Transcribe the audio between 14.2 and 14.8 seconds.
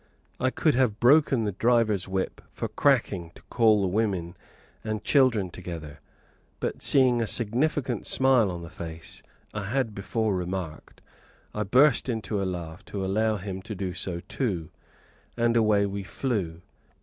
too,